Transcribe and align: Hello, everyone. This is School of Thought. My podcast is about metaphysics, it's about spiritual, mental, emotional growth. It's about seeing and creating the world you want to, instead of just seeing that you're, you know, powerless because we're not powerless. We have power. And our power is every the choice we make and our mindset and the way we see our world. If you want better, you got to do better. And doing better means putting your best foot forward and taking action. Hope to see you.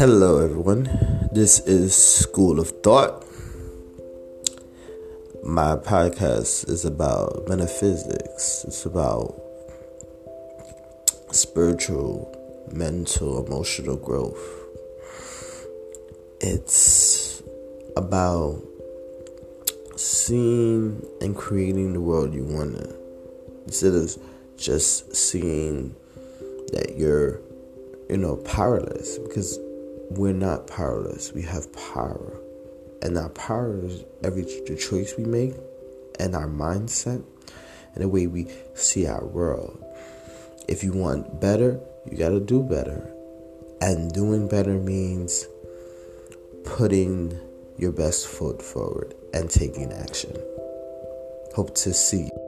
Hello, 0.00 0.38
everyone. 0.42 0.88
This 1.30 1.60
is 1.66 1.94
School 1.94 2.58
of 2.58 2.70
Thought. 2.82 3.22
My 5.44 5.76
podcast 5.76 6.70
is 6.70 6.86
about 6.86 7.46
metaphysics, 7.46 8.64
it's 8.66 8.86
about 8.86 9.38
spiritual, 11.32 12.34
mental, 12.72 13.44
emotional 13.44 13.96
growth. 13.96 14.40
It's 16.40 17.42
about 17.94 18.62
seeing 19.96 21.04
and 21.20 21.36
creating 21.36 21.92
the 21.92 22.00
world 22.00 22.32
you 22.32 22.44
want 22.44 22.78
to, 22.78 22.96
instead 23.66 23.92
of 23.92 24.16
just 24.56 25.14
seeing 25.14 25.94
that 26.72 26.94
you're, 26.96 27.38
you 28.08 28.16
know, 28.16 28.36
powerless 28.36 29.18
because 29.18 29.58
we're 30.10 30.32
not 30.32 30.66
powerless. 30.66 31.32
We 31.32 31.42
have 31.42 31.72
power. 31.72 32.36
And 33.02 33.16
our 33.16 33.30
power 33.30 33.84
is 33.84 34.04
every 34.22 34.42
the 34.42 34.76
choice 34.76 35.14
we 35.16 35.24
make 35.24 35.54
and 36.18 36.34
our 36.34 36.48
mindset 36.48 37.24
and 37.94 38.04
the 38.04 38.08
way 38.08 38.26
we 38.26 38.48
see 38.74 39.06
our 39.06 39.24
world. 39.24 39.82
If 40.68 40.84
you 40.84 40.92
want 40.92 41.40
better, 41.40 41.80
you 42.10 42.16
got 42.16 42.30
to 42.30 42.40
do 42.40 42.62
better. 42.62 43.10
And 43.80 44.12
doing 44.12 44.48
better 44.48 44.74
means 44.74 45.46
putting 46.64 47.38
your 47.78 47.92
best 47.92 48.26
foot 48.26 48.60
forward 48.60 49.14
and 49.32 49.48
taking 49.48 49.92
action. 49.92 50.36
Hope 51.54 51.74
to 51.76 51.94
see 51.94 52.24
you. 52.24 52.39